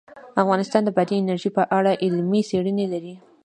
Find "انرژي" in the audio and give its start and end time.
1.19-1.49